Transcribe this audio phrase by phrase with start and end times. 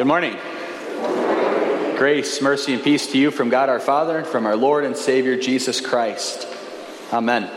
[0.00, 0.38] Good morning.
[1.98, 4.96] Grace, mercy, and peace to you from God our Father and from our Lord and
[4.96, 6.48] Savior Jesus Christ.
[7.12, 7.50] Amen.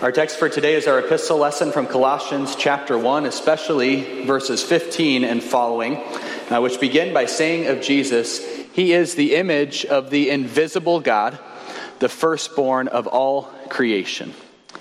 [0.00, 5.24] Our text for today is our epistle lesson from Colossians chapter 1, especially verses 15
[5.24, 5.96] and following,
[6.48, 8.38] uh, which begin by saying of Jesus,
[8.72, 11.40] He is the image of the invisible God,
[11.98, 14.32] the firstborn of all creation.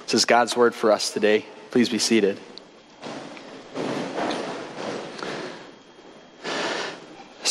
[0.03, 1.47] This is God's word for us today.
[1.71, 2.37] Please be seated.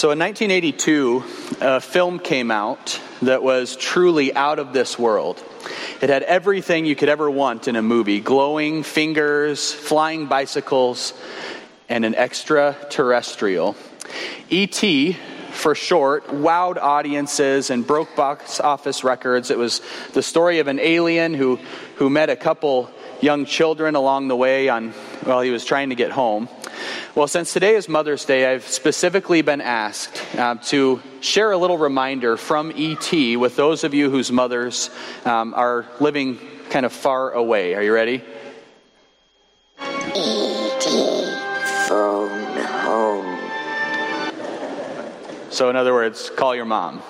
[0.02, 1.22] So in 1982,
[1.60, 5.40] a film came out that was truly out of this world.
[6.00, 11.14] It had everything you could ever want in a movie glowing fingers, flying bicycles,
[11.88, 13.76] and an extraterrestrial.
[14.50, 15.16] E.T.,
[15.52, 19.52] for short, wowed audiences and broke box office records.
[19.52, 19.82] It was
[20.14, 21.60] the story of an alien who,
[21.94, 22.90] who met a couple
[23.20, 24.90] young children along the way on,
[25.22, 26.48] while he was trying to get home.
[27.14, 31.76] Well, since today is Mother's Day, I've specifically been asked uh, to share a little
[31.76, 34.88] reminder from ET with those of you whose mothers
[35.26, 36.38] um, are living
[36.70, 37.74] kind of far away.
[37.74, 38.24] Are you ready?
[39.78, 40.82] ET
[41.88, 43.50] phone home.
[45.50, 47.02] So, in other words, call your mom.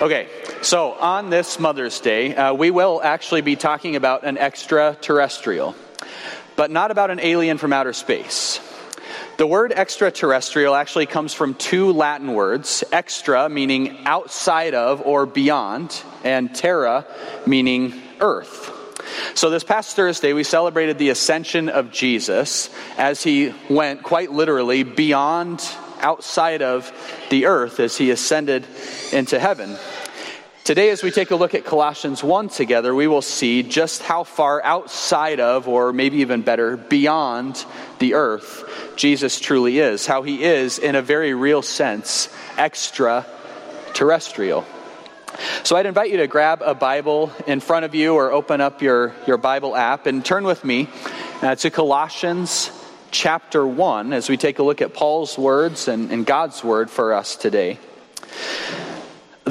[0.00, 0.28] Okay,
[0.62, 5.74] so on this Mother's Day, uh, we will actually be talking about an extraterrestrial
[6.56, 8.60] but not about an alien from outer space.
[9.38, 16.02] The word extraterrestrial actually comes from two Latin words extra, meaning outside of or beyond,
[16.22, 17.06] and terra,
[17.46, 18.70] meaning earth.
[19.34, 24.82] So, this past Thursday, we celebrated the ascension of Jesus as he went quite literally
[24.82, 25.66] beyond,
[26.00, 26.92] outside of
[27.30, 28.66] the earth, as he ascended
[29.12, 29.76] into heaven.
[30.64, 34.22] Today, as we take a look at Colossians 1 together, we will see just how
[34.22, 37.64] far outside of, or maybe even better, beyond
[37.98, 38.62] the earth
[38.94, 40.06] Jesus truly is.
[40.06, 44.64] How he is, in a very real sense, extraterrestrial.
[45.64, 48.82] So I'd invite you to grab a Bible in front of you or open up
[48.82, 50.88] your, your Bible app and turn with me
[51.42, 52.70] uh, to Colossians
[53.10, 57.14] chapter 1 as we take a look at Paul's words and, and God's word for
[57.14, 57.80] us today.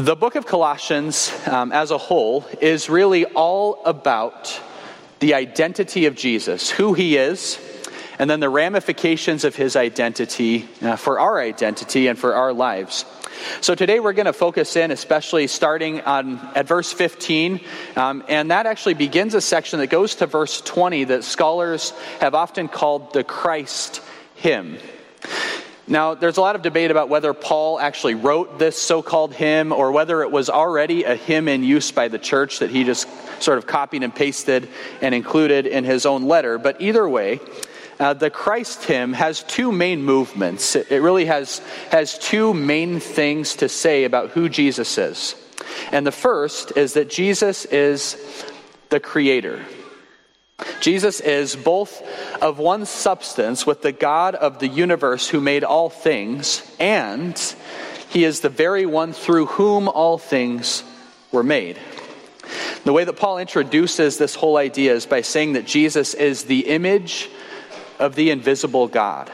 [0.01, 4.59] The book of Colossians, um, as a whole, is really all about
[5.19, 7.59] the identity of Jesus, who he is,
[8.17, 13.05] and then the ramifications of his identity uh, for our identity and for our lives.
[13.61, 17.61] So today we're going to focus in, especially starting on at verse 15,
[17.95, 21.91] um, and that actually begins a section that goes to verse 20 that scholars
[22.21, 24.01] have often called the Christ
[24.33, 24.79] hymn.
[25.87, 29.71] Now, there's a lot of debate about whether Paul actually wrote this so called hymn
[29.71, 33.07] or whether it was already a hymn in use by the church that he just
[33.41, 34.69] sort of copied and pasted
[35.01, 36.57] and included in his own letter.
[36.57, 37.39] But either way,
[37.99, 40.75] uh, the Christ hymn has two main movements.
[40.75, 41.59] It, it really has,
[41.89, 45.35] has two main things to say about who Jesus is.
[45.91, 48.17] And the first is that Jesus is
[48.89, 49.63] the creator.
[50.79, 52.01] Jesus is both
[52.41, 57.37] of one substance with the God of the universe who made all things, and
[58.09, 60.83] he is the very one through whom all things
[61.31, 61.79] were made.
[62.83, 66.67] The way that Paul introduces this whole idea is by saying that Jesus is the
[66.67, 67.29] image
[67.99, 69.31] of the invisible God.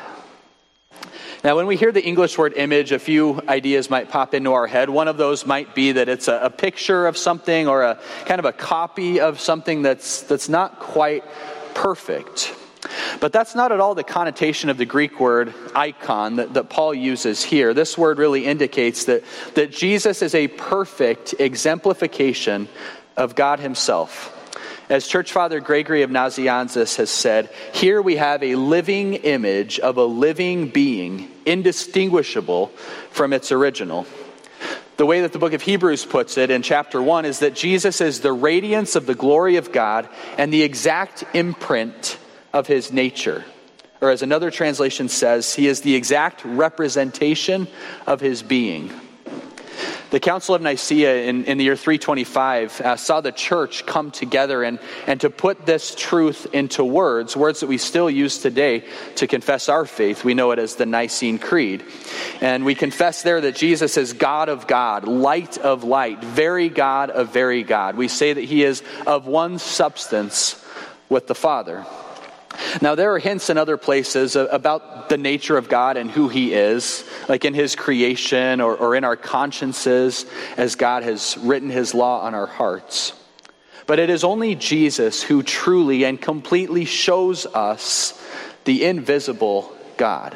[1.43, 4.65] Now, when we hear the English word image, a few ideas might pop into our
[4.65, 4.89] head.
[4.89, 8.39] One of those might be that it's a, a, picture of something or a kind
[8.39, 11.23] of a copy of something that's, that's not quite
[11.75, 12.55] perfect.
[13.19, 16.93] But that's not at all the connotation of the Greek word icon that, that Paul
[16.93, 17.73] uses here.
[17.73, 19.23] This word really indicates that,
[19.53, 22.67] that Jesus is a perfect exemplification
[23.15, 24.33] of God Himself.
[24.89, 29.97] As Church Father Gregory of Nazianzus has said, here we have a living image of
[29.97, 32.67] a living being, indistinguishable
[33.11, 34.05] from its original.
[34.95, 37.99] The way that the book of Hebrews puts it in chapter 1 is that Jesus
[37.99, 42.17] is the radiance of the glory of God and the exact imprint
[42.53, 43.43] of his nature.
[43.99, 47.67] Or, as another translation says, he is the exact representation
[48.05, 48.91] of his being.
[50.09, 54.63] The Council of Nicaea in, in the year 325 uh, saw the church come together
[54.63, 59.27] and, and to put this truth into words, words that we still use today to
[59.27, 60.23] confess our faith.
[60.23, 61.83] We know it as the Nicene Creed.
[62.39, 67.09] And we confess there that Jesus is God of God, light of light, very God
[67.09, 67.97] of very God.
[67.97, 70.63] We say that he is of one substance
[71.09, 71.85] with the Father.
[72.81, 76.53] Now, there are hints in other places about the nature of God and who He
[76.53, 80.25] is, like in His creation or, or in our consciences
[80.57, 83.13] as God has written His law on our hearts.
[83.85, 88.21] But it is only Jesus who truly and completely shows us
[88.65, 90.35] the invisible God.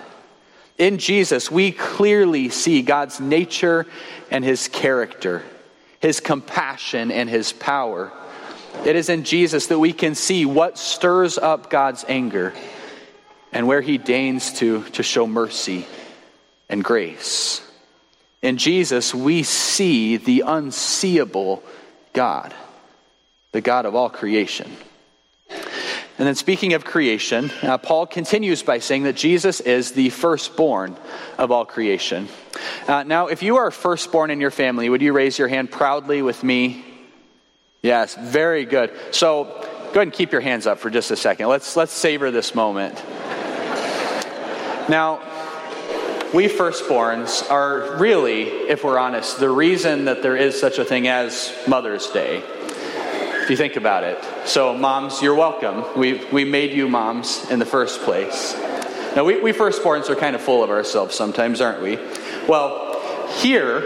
[0.77, 3.85] In Jesus, we clearly see God's nature
[4.31, 5.43] and his character,
[5.99, 8.11] his compassion and his power.
[8.85, 12.53] It is in Jesus that we can see what stirs up God's anger
[13.51, 15.85] and where he deigns to, to show mercy
[16.69, 17.61] and grace.
[18.41, 21.63] In Jesus, we see the unseeable
[22.13, 22.53] God,
[23.51, 24.71] the God of all creation.
[26.17, 30.95] And then, speaking of creation, uh, Paul continues by saying that Jesus is the firstborn
[31.37, 32.27] of all creation.
[32.87, 36.21] Uh, now, if you are firstborn in your family, would you raise your hand proudly
[36.21, 36.85] with me?
[37.81, 38.91] Yes, very good.
[39.11, 41.47] So, go ahead and keep your hands up for just a second.
[41.47, 42.95] Let's, let's savor this moment.
[44.87, 45.19] Now,
[46.33, 51.07] we firstborns are really, if we're honest, the reason that there is such a thing
[51.07, 52.43] as Mother's Day
[53.41, 54.23] if you think about it.
[54.47, 55.83] So, moms, you're welcome.
[55.97, 58.53] We, we made you moms in the first place.
[59.15, 61.97] Now, we, we firstborns are kind of full of ourselves sometimes, aren't we?
[62.47, 63.01] Well,
[63.39, 63.81] here,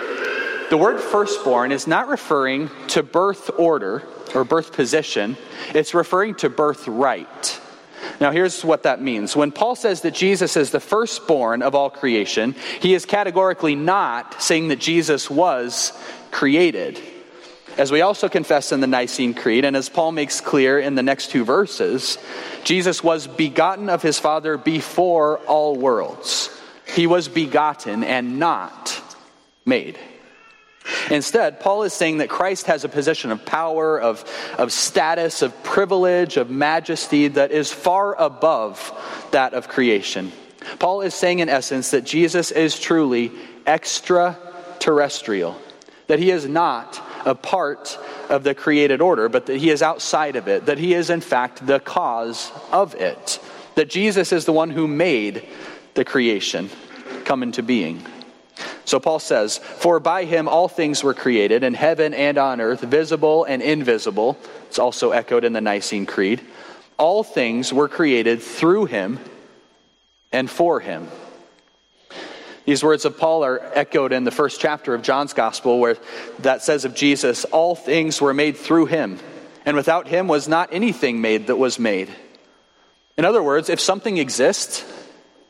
[0.70, 4.04] the word firstborn is not referring to birth order
[4.34, 5.38] or birth position,
[5.74, 7.62] it's referring to birthright.
[8.20, 9.36] Now, here's what that means.
[9.36, 14.42] When Paul says that Jesus is the firstborn of all creation, he is categorically not
[14.42, 15.92] saying that Jesus was
[16.32, 17.00] created.
[17.78, 21.04] As we also confess in the Nicene Creed, and as Paul makes clear in the
[21.04, 22.18] next two verses,
[22.64, 26.50] Jesus was begotten of his Father before all worlds.
[26.88, 29.02] He was begotten and not
[29.66, 30.00] made.
[31.10, 34.24] Instead, Paul is saying that Christ has a position of power, of,
[34.58, 38.92] of status, of privilege, of majesty that is far above
[39.32, 40.32] that of creation.
[40.80, 43.32] Paul is saying, in essence, that Jesus is truly
[43.66, 45.60] extraterrestrial,
[46.08, 47.98] that he is not a part
[48.30, 51.22] of the created order, but that he is outside of it, that he is in
[51.22, 53.40] fact the cause of it,
[53.76, 55.48] that Jesus is the one who made
[55.96, 56.70] the creation
[57.26, 58.06] come into being.
[58.86, 62.82] So Paul says, For by him all things were created, in heaven and on earth,
[62.82, 64.38] visible and invisible.
[64.68, 66.42] It's also echoed in the Nicene Creed.
[66.98, 69.20] All things were created through him
[70.32, 71.08] and for him.
[72.66, 75.98] These words of Paul are echoed in the first chapter of John's Gospel, where
[76.40, 79.20] that says of Jesus, All things were made through him,
[79.66, 82.10] and without him was not anything made that was made.
[83.18, 84.84] In other words, if something exists,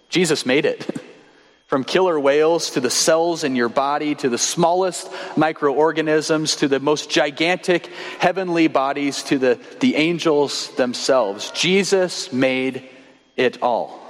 [0.09, 1.01] Jesus made it.
[1.67, 6.79] From killer whales to the cells in your body to the smallest microorganisms to the
[6.79, 7.87] most gigantic
[8.19, 12.87] heavenly bodies to the, the angels themselves, Jesus made
[13.35, 14.05] it all.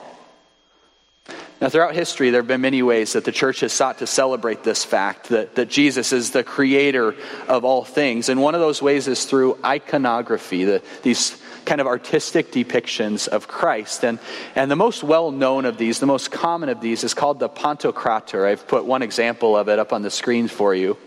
[1.62, 4.64] Now, throughout history, there have been many ways that the church has sought to celebrate
[4.64, 7.16] this fact that, that Jesus is the creator
[7.48, 8.28] of all things.
[8.28, 13.48] And one of those ways is through iconography, the, these kind of artistic depictions of
[13.48, 14.04] Christ.
[14.04, 14.20] And,
[14.56, 17.50] and the most well known of these, the most common of these, is called the
[17.50, 18.48] Pantocrator.
[18.48, 20.98] I've put one example of it up on the screen for you.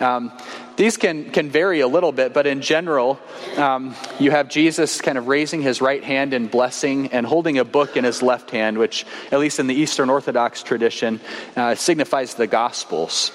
[0.00, 0.32] Um,
[0.76, 3.18] these can, can vary a little bit, but in general,
[3.56, 7.64] um, you have Jesus kind of raising his right hand in blessing and holding a
[7.64, 11.20] book in his left hand, which, at least in the Eastern Orthodox tradition,
[11.56, 13.32] uh, signifies the Gospels.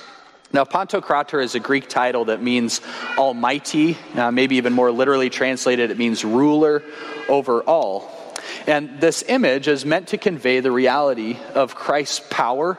[0.53, 2.81] Now, Pantocrator is a Greek title that means
[3.17, 6.83] almighty, uh, maybe even more literally translated, it means ruler
[7.29, 8.11] over all.
[8.67, 12.77] And this image is meant to convey the reality of Christ's power,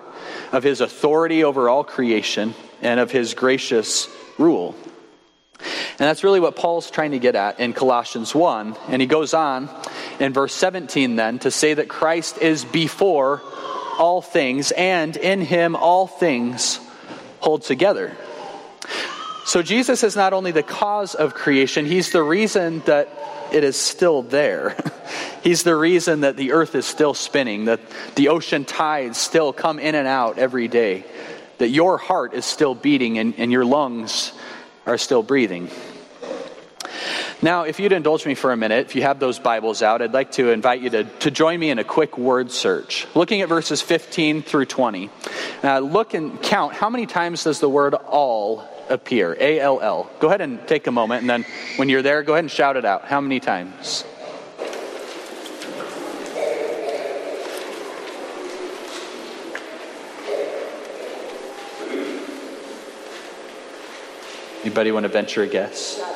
[0.52, 4.06] of his authority over all creation, and of his gracious
[4.38, 4.74] rule.
[5.60, 8.76] And that's really what Paul's trying to get at in Colossians 1.
[8.88, 9.70] And he goes on
[10.20, 13.40] in verse 17 then to say that Christ is before
[13.98, 16.80] all things, and in him all things
[17.42, 18.16] hold together.
[19.44, 23.08] So Jesus is not only the cause of creation, he's the reason that
[23.52, 24.76] it is still there.
[25.42, 27.80] He's the reason that the earth is still spinning, that
[28.14, 31.04] the ocean tides still come in and out every day
[31.58, 34.32] that your heart is still beating and, and your lungs
[34.86, 35.68] are still breathing.
[37.44, 40.12] Now, if you'd indulge me for a minute, if you have those Bibles out, I'd
[40.12, 43.04] like to invite you to, to join me in a quick word search.
[43.16, 45.10] Looking at verses 15 through 20.
[45.64, 49.36] Uh, look and count how many times does the word all appear?
[49.40, 50.08] A L L.
[50.20, 51.44] Go ahead and take a moment, and then
[51.74, 53.06] when you're there, go ahead and shout it out.
[53.06, 54.04] How many times?
[64.62, 66.11] Anybody want to venture a guess?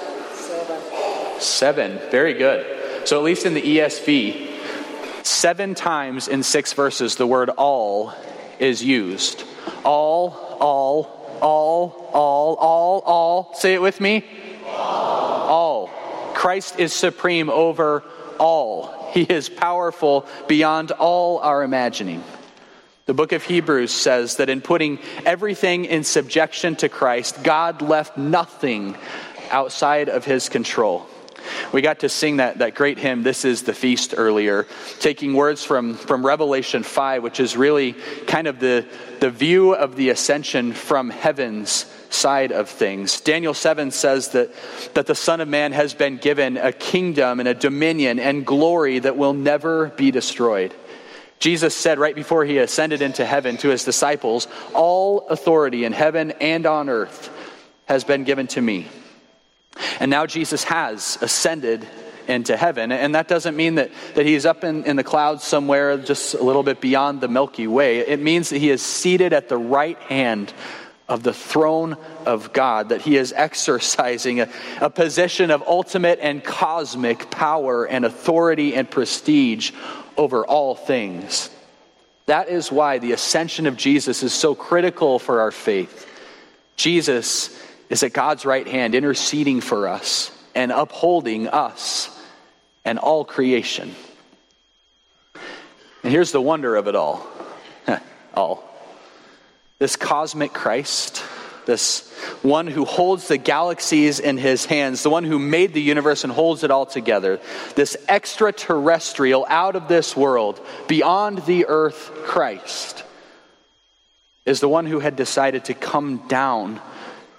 [1.38, 1.99] Seven.
[2.11, 3.09] Very good.
[3.09, 8.12] So, at least in the ESV, seven times in six verses, the word all
[8.59, 9.45] is used.
[9.85, 13.55] All, all, all, all, all, all.
[13.55, 14.25] Say it with me.
[14.66, 15.49] All.
[15.49, 15.87] all.
[16.35, 18.02] Christ is supreme over
[18.38, 19.11] all.
[19.12, 22.23] He is powerful beyond all our imagining.
[23.07, 28.19] The book of Hebrews says that in putting everything in subjection to Christ, God left
[28.19, 28.97] nothing
[29.50, 31.07] outside of his control.
[31.73, 34.67] We got to sing that, that great hymn, This is the Feast, earlier,
[35.00, 37.95] taking words from, from Revelation 5, which is really
[38.26, 38.87] kind of the,
[39.21, 43.21] the view of the ascension from heaven's side of things.
[43.21, 44.53] Daniel 7 says that,
[44.95, 48.99] that the Son of Man has been given a kingdom and a dominion and glory
[48.99, 50.75] that will never be destroyed.
[51.38, 56.33] Jesus said right before he ascended into heaven to his disciples, All authority in heaven
[56.33, 57.31] and on earth
[57.87, 58.88] has been given to me.
[60.00, 61.87] And now Jesus has ascended
[62.29, 62.93] into heaven.
[62.93, 66.43] And that doesn't mean that, that he's up in, in the clouds somewhere just a
[66.43, 67.99] little bit beyond the Milky Way.
[67.99, 70.53] It means that he is seated at the right hand
[71.09, 74.49] of the throne of God, that he is exercising a,
[74.81, 79.71] a position of ultimate and cosmic power and authority and prestige
[80.17, 81.50] over all things.
[82.26, 86.11] That is why the ascension of Jesus is so critical for our faith.
[86.75, 87.57] Jesus
[87.88, 92.11] is at God's right hand, interceding for us and upholding us
[92.85, 93.95] and all creation.
[96.02, 97.26] And here's the wonder of it all
[98.35, 98.62] all.
[99.78, 101.23] This cosmic Christ
[101.66, 102.09] this
[102.43, 106.33] one who holds the galaxies in his hands, the one who made the universe and
[106.33, 107.40] holds it all together,
[107.75, 113.05] this extraterrestrial, out of this world, beyond the earth Christ,
[114.47, 116.81] is the one who had decided to come down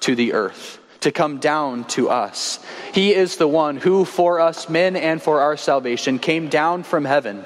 [0.08, 2.66] to the earth, to come down to us.
[2.94, 7.04] He is the one who, for us men and for our salvation, came down from
[7.04, 7.44] heaven.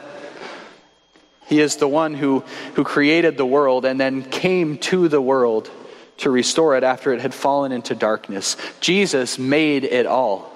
[1.47, 2.43] He is the one who,
[2.75, 5.71] who created the world and then came to the world
[6.17, 8.57] to restore it after it had fallen into darkness.
[8.79, 10.55] Jesus made it all.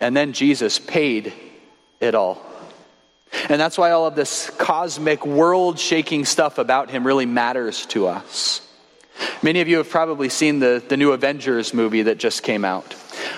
[0.00, 1.34] And then Jesus paid
[2.00, 2.42] it all.
[3.50, 8.06] And that's why all of this cosmic, world shaking stuff about him really matters to
[8.06, 8.66] us.
[9.42, 12.94] Many of you have probably seen the, the new Avengers movie that just came out.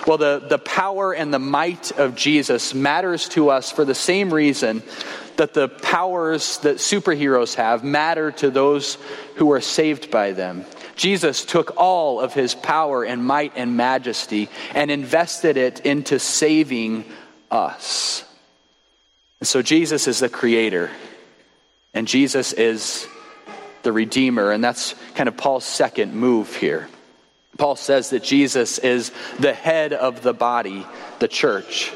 [0.07, 4.33] Well, the, the power and the might of Jesus matters to us for the same
[4.33, 4.83] reason
[5.37, 8.97] that the powers that superheroes have matter to those
[9.35, 10.65] who are saved by them.
[10.95, 17.03] Jesus took all of his power and might and majesty and invested it into saving
[17.51, 18.23] us.
[19.39, 20.89] And so Jesus is the creator,
[21.93, 23.07] and Jesus is
[23.85, 26.89] the redeemer, and that's kind of Paul's second move here.
[27.57, 30.85] Paul says that Jesus is the head of the body,
[31.19, 31.93] the church.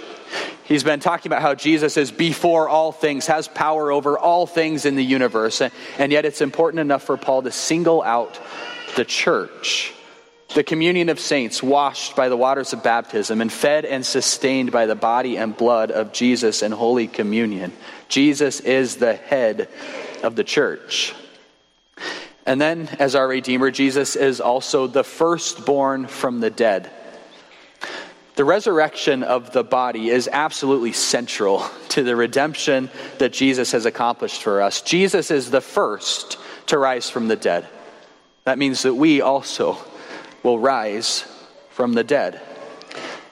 [0.64, 4.86] He's been talking about how Jesus is before all things, has power over all things
[4.86, 5.62] in the universe,
[5.98, 8.40] and, yet it's important enough for Paul to single out
[8.96, 9.92] the church,
[10.54, 14.86] the communion of saints washed by the waters of baptism and fed and sustained by
[14.86, 17.74] the body and blood of Jesus in Holy Communion.
[18.08, 19.68] Jesus is the head
[20.24, 21.16] of the church.
[22.46, 26.90] And then, as our Redeemer, Jesus is also the firstborn from the dead.
[28.36, 34.42] The resurrection of the body is absolutely central to the redemption that Jesus has accomplished
[34.42, 34.82] for us.
[34.82, 37.68] Jesus is the first to rise from the dead.
[38.46, 39.78] That means that we also
[40.42, 41.26] will rise
[41.72, 42.42] from the dead.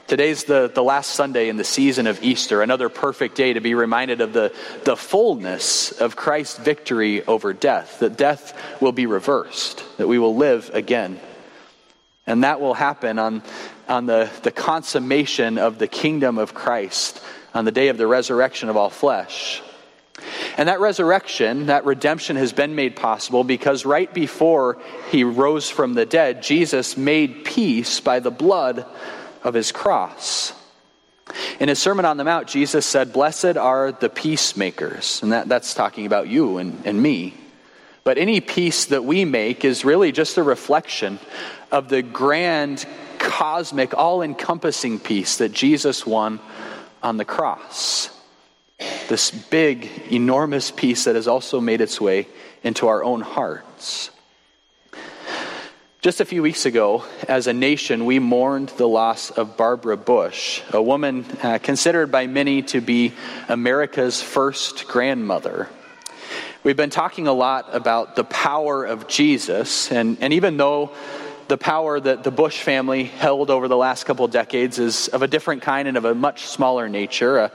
[0.08, 3.76] Today's the, the last Sunday in the season of Easter, another perfect day to be
[3.76, 4.54] reminded of the,
[4.86, 10.38] the fullness of Christ's victory over death, that death will be reversed, that we will
[10.38, 11.20] live again.
[12.26, 13.44] And that will happen on,
[13.90, 17.22] on the, the consummation of the kingdom of Christ,
[17.54, 19.62] on the day of the resurrection of all flesh.
[20.58, 24.78] And that resurrection, that redemption has been made possible because right before
[25.12, 28.86] he rose from the dead, Jesus made peace by the blood
[29.48, 30.54] of his cross.
[31.60, 35.22] In his Sermon on the Mount, Jesus said, Blessed are the peacemakers.
[35.24, 37.34] And that, that's talking about you and, and me.
[38.04, 41.20] But any peace that we make is really just a reflection
[41.72, 42.86] of the grand,
[43.20, 46.40] cosmic, all encompassing peace that Jesus won
[47.02, 48.12] on the cross
[49.08, 52.28] this big, enormous peace that has also made its way
[52.64, 54.10] into our own hearts.
[56.00, 60.62] Just a few weeks ago, as a nation, we mourned the loss of Barbara Bush,
[60.72, 63.14] a woman uh, considered by many to be
[63.50, 65.68] America's first grandmother.
[66.64, 70.92] We've been talking a lot about the power of Jesus, and, and even though
[71.48, 75.24] the power that the Bush family held over the last couple of decades is of
[75.24, 77.50] a different kind and of a much smaller nature, uh,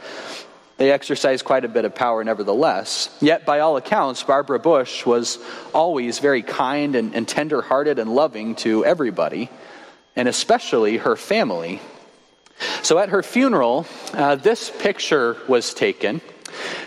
[0.79, 3.09] they exercised quite a bit of power, nevertheless.
[3.21, 5.39] Yet, by all accounts, Barbara Bush was
[5.73, 9.51] always very kind and, and tender hearted and loving to everybody,
[10.17, 11.81] and especially her family.
[12.83, 16.21] So, at her funeral, uh, this picture was taken.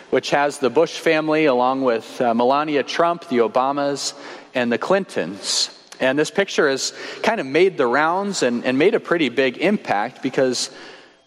[0.10, 4.14] which has the Bush family along with uh, Melania Trump, the Obamas,
[4.54, 5.70] and the Clintons.
[6.00, 9.58] And this picture has kind of made the rounds and, and made a pretty big
[9.58, 10.70] impact because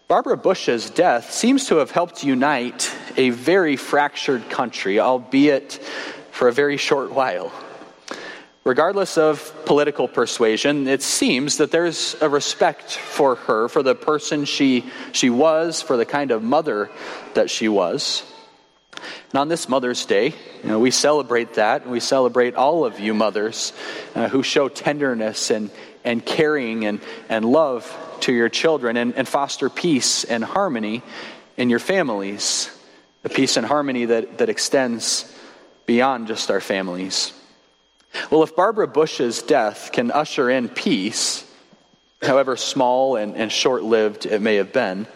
[0.08, 5.74] Barbara Bush's death seems to have helped unite a very fractured country, albeit
[6.30, 7.52] for a very short while.
[8.64, 14.46] Regardless of political persuasion, it seems that there's a respect for her, for the person
[14.46, 16.90] she, she was, for the kind of mother
[17.34, 18.22] that she was.
[19.30, 21.82] And on this Mother's Day, you know, we celebrate that.
[21.82, 23.74] And we celebrate all of you mothers
[24.14, 25.70] uh, who show tenderness and,
[26.08, 31.02] and caring and, and love to your children and, and foster peace and harmony
[31.58, 32.70] in your families.
[33.24, 35.30] A peace and harmony that, that extends
[35.84, 37.34] beyond just our families.
[38.30, 41.44] Well, if Barbara Bush's death can usher in peace,
[42.22, 45.06] however small and, and short lived it may have been,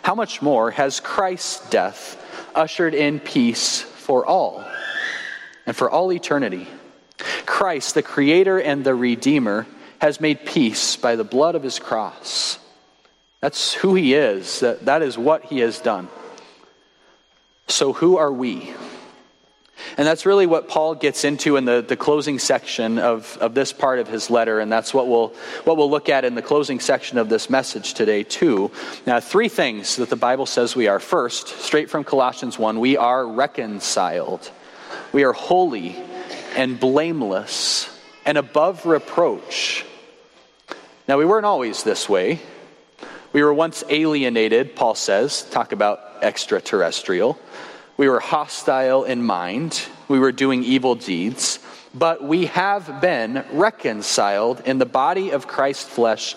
[0.00, 2.18] how much more has Christ's death
[2.54, 4.64] ushered in peace for all
[5.66, 6.66] and for all eternity.
[7.44, 9.66] Christ, the Creator and the Redeemer,
[10.00, 12.58] has made peace by the blood of his cross.
[13.40, 16.08] That's who he is, that, that is what he has done.
[17.68, 18.72] So, who are we?
[19.96, 23.72] And that's really what Paul gets into in the, the closing section of, of this
[23.72, 25.28] part of his letter, and that's what we'll,
[25.64, 28.70] what we'll look at in the closing section of this message today, too.
[29.06, 30.98] Now, three things that the Bible says we are.
[30.98, 34.50] First, straight from Colossians 1, we are reconciled.
[35.12, 35.96] We are holy
[36.56, 37.93] and blameless
[38.24, 39.84] and above reproach.
[41.06, 42.40] Now, we weren't always this way.
[43.32, 47.38] We were once alienated, Paul says, talk about extraterrestrial.
[47.96, 49.82] We were hostile in mind.
[50.08, 51.58] We were doing evil deeds.
[51.94, 56.34] But we have been reconciled in the body of Christ's flesh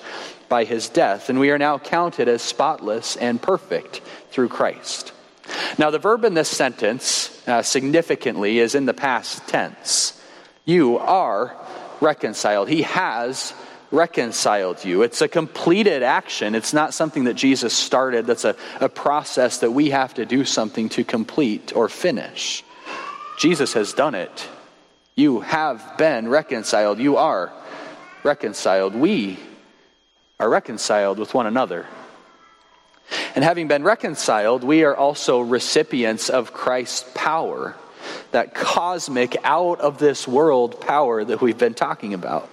[0.49, 4.01] by his death, and we are now counted as spotless and perfect
[4.31, 5.11] through Christ.
[5.77, 10.21] Now, the verb in this sentence uh, significantly is in the past tense.
[10.65, 11.55] You are
[12.01, 12.69] reconciled.
[12.69, 13.53] He has
[13.91, 15.03] reconciled you.
[15.03, 16.55] It's a completed action.
[16.55, 20.43] It's not something that Jesus started, that's a, a process that we have to do
[20.43, 22.63] something to complete or finish.
[23.39, 24.47] Jesus has done it.
[25.15, 26.99] You have been reconciled.
[26.99, 27.51] You are
[28.23, 28.93] reconciled.
[28.93, 29.39] We
[30.39, 31.85] are reconciled with one another.
[33.35, 37.75] And having been reconciled, we are also recipients of Christ's power,
[38.31, 42.49] that cosmic, out of this world power that we've been talking about.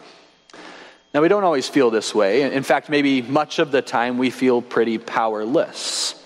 [1.12, 2.42] Now, we don't always feel this way.
[2.42, 6.20] In fact, maybe much of the time we feel pretty powerless,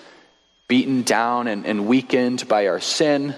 [0.66, 3.34] beaten down and, and weakened by our sin,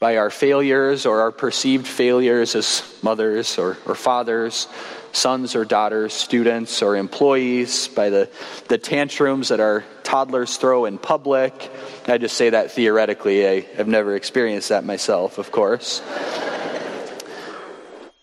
[0.00, 4.66] by our failures or our perceived failures as mothers or, or fathers,
[5.12, 8.28] sons or daughters, students or employees, by the,
[8.68, 11.70] the tantrums that our toddlers throw in public.
[12.06, 13.46] I just say that theoretically.
[13.46, 16.00] I have never experienced that myself, of course.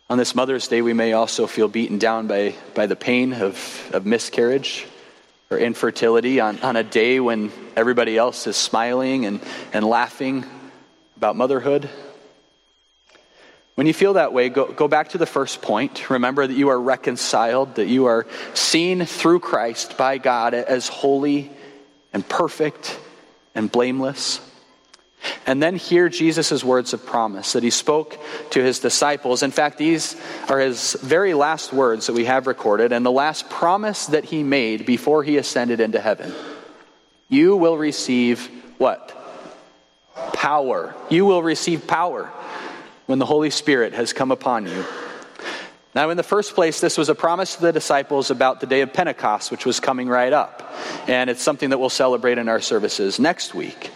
[0.10, 3.92] On this Mother's Day, we may also feel beaten down by, by the pain of,
[3.94, 4.88] of miscarriage
[5.52, 9.40] or infertility on, on a day when everybody else is smiling and,
[9.72, 10.44] and laughing
[11.18, 11.88] about motherhood.
[13.76, 16.10] When you feel that way, go, go back to the first point.
[16.10, 21.52] Remember that you are reconciled, that you are seen through Christ by God as holy
[22.16, 22.98] and perfect
[23.56, 24.40] and blameless.
[25.46, 28.18] And then hear Jesus' words of promise that he spoke
[28.52, 29.44] to his disciples.
[29.44, 30.16] In fact, these
[30.48, 34.44] are his very last words that we have recorded and the last promise that he
[34.44, 36.34] made before he ascended into heaven.
[37.28, 38.48] You will receive
[38.78, 39.12] what?
[40.32, 40.96] Power.
[41.10, 42.32] You will receive power
[43.08, 44.86] when the Holy Spirit has come upon you.
[45.96, 48.82] Now, in the first place, this was a promise to the disciples about the day
[48.82, 50.70] of Pentecost, which was coming right up.
[51.08, 53.92] And it's something that we'll celebrate in our services next week.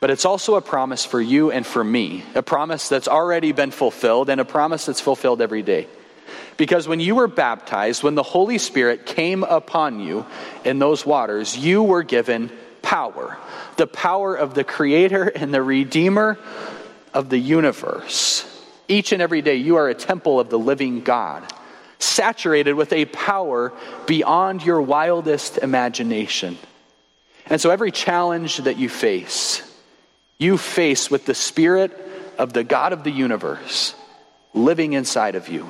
[0.00, 3.70] But it's also a promise for you and for me, a promise that's already been
[3.70, 5.86] fulfilled and a promise that's fulfilled every day.
[6.56, 10.26] Because when you were baptized, when the Holy Spirit came upon you
[10.64, 12.50] in those waters, you were given
[12.82, 13.38] power
[13.76, 16.38] the power of the Creator and the Redeemer
[17.12, 18.55] of the universe.
[18.88, 21.44] Each and every day, you are a temple of the living God,
[21.98, 23.72] saturated with a power
[24.06, 26.56] beyond your wildest imagination.
[27.46, 29.62] And so, every challenge that you face,
[30.38, 31.90] you face with the Spirit
[32.38, 33.94] of the God of the universe
[34.54, 35.66] living inside of you.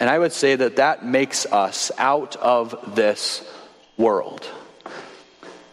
[0.00, 3.44] And I would say that that makes us out of this
[3.96, 4.48] world.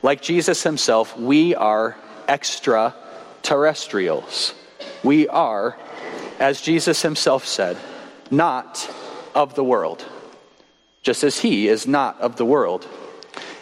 [0.01, 1.95] Like Jesus himself, we are
[2.27, 4.53] extraterrestrials.
[5.03, 5.77] We are,
[6.39, 7.77] as Jesus himself said,
[8.31, 8.89] not
[9.33, 10.05] of the world,
[11.01, 12.87] just as he is not of the world.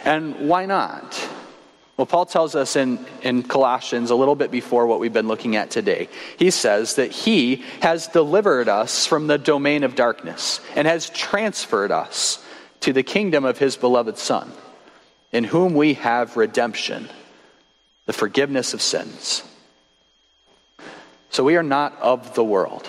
[0.04, 1.28] And why not?
[1.96, 5.54] Well, Paul tells us in, in Colossians, a little bit before what we've been looking
[5.54, 10.88] at today, he says that he has delivered us from the domain of darkness and
[10.88, 12.44] has transferred us
[12.80, 14.50] to the kingdom of his beloved Son,
[15.30, 17.08] in whom we have redemption,
[18.06, 19.44] the forgiveness of sins.
[21.34, 22.88] So we are not of the world.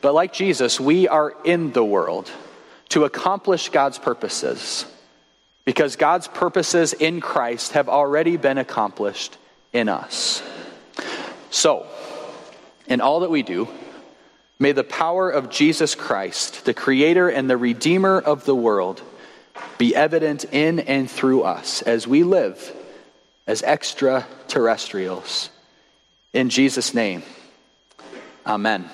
[0.00, 2.30] But like Jesus, we are in the world
[2.90, 4.86] to accomplish God's purposes
[5.64, 9.36] because God's purposes in Christ have already been accomplished
[9.72, 10.40] in us.
[11.50, 11.88] So,
[12.86, 13.66] in all that we do,
[14.60, 19.02] may the power of Jesus Christ, the Creator and the Redeemer of the world,
[19.78, 22.72] be evident in and through us as we live
[23.48, 25.50] as extraterrestrials.
[26.36, 27.22] In Jesus' name,
[28.46, 28.90] amen.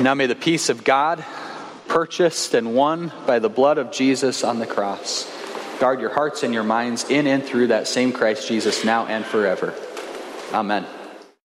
[0.00, 1.24] Now may the peace of God,
[1.86, 5.30] purchased and won by the blood of Jesus on the cross,
[5.78, 9.24] guard your hearts and your minds in and through that same Christ Jesus now and
[9.24, 9.72] forever.
[10.52, 10.84] Amen.